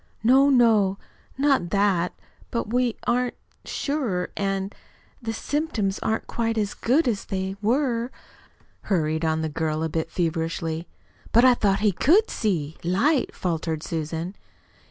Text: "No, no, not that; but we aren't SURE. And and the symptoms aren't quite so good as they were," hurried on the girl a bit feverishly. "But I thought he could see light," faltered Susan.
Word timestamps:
"No, 0.23 0.49
no, 0.49 0.97
not 1.37 1.69
that; 1.69 2.15
but 2.49 2.73
we 2.73 2.95
aren't 3.05 3.35
SURE. 3.65 4.29
And 4.35 4.73
and 4.73 4.75
the 5.21 5.31
symptoms 5.31 5.99
aren't 5.99 6.25
quite 6.25 6.55
so 6.57 6.73
good 6.81 7.07
as 7.07 7.25
they 7.25 7.55
were," 7.61 8.09
hurried 8.89 9.23
on 9.23 9.43
the 9.43 9.47
girl 9.47 9.83
a 9.83 9.89
bit 9.89 10.09
feverishly. 10.09 10.87
"But 11.31 11.45
I 11.45 11.53
thought 11.53 11.81
he 11.81 11.91
could 11.91 12.31
see 12.31 12.77
light," 12.83 13.35
faltered 13.35 13.83
Susan. 13.83 14.33